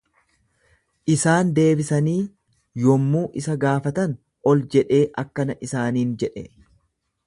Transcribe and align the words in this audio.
Isaan 1.15 1.51
deebisanii 1.59 2.17
yommuu 2.85 3.23
isa 3.45 3.59
gaafatan, 3.67 4.19
ol 4.53 4.67
jedhee 4.77 5.07
akkana 5.25 5.59
isaaniin 5.69 6.21
jedhe. 6.25 6.49